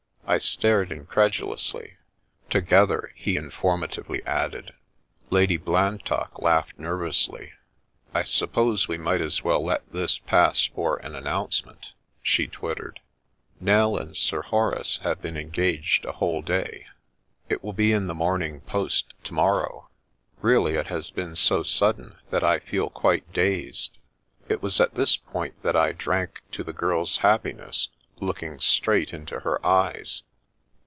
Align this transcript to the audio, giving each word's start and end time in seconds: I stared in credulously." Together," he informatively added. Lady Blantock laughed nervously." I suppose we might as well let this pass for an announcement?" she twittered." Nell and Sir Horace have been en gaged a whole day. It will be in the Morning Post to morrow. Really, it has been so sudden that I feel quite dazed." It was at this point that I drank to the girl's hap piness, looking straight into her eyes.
I 0.27 0.37
stared 0.37 0.93
in 0.93 1.07
credulously." 1.07 1.97
Together," 2.49 3.11
he 3.15 3.35
informatively 3.37 4.25
added. 4.25 4.73
Lady 5.29 5.57
Blantock 5.57 6.41
laughed 6.41 6.79
nervously." 6.79 7.51
I 8.13 8.23
suppose 8.23 8.87
we 8.87 8.97
might 8.97 9.19
as 9.19 9.43
well 9.43 9.61
let 9.61 9.91
this 9.91 10.19
pass 10.19 10.63
for 10.67 10.95
an 11.03 11.15
announcement?" 11.15 11.91
she 12.31 12.47
twittered." 12.47 13.01
Nell 13.59 13.97
and 13.97 14.15
Sir 14.15 14.41
Horace 14.43 14.99
have 15.03 15.21
been 15.21 15.35
en 15.35 15.49
gaged 15.49 16.05
a 16.05 16.13
whole 16.13 16.41
day. 16.41 16.85
It 17.49 17.61
will 17.61 17.73
be 17.73 17.91
in 17.91 18.07
the 18.07 18.15
Morning 18.15 18.61
Post 18.61 19.13
to 19.25 19.33
morrow. 19.33 19.89
Really, 20.39 20.75
it 20.75 20.87
has 20.87 21.11
been 21.11 21.35
so 21.35 21.61
sudden 21.61 22.15
that 22.29 22.43
I 22.43 22.59
feel 22.59 22.89
quite 22.89 23.33
dazed." 23.33 23.97
It 24.47 24.61
was 24.63 24.79
at 24.79 24.95
this 24.95 25.17
point 25.17 25.61
that 25.63 25.75
I 25.75 25.91
drank 25.91 26.39
to 26.53 26.63
the 26.63 26.71
girl's 26.71 27.17
hap 27.17 27.43
piness, 27.43 27.89
looking 28.23 28.59
straight 28.59 29.11
into 29.13 29.39
her 29.39 29.65
eyes. 29.65 30.21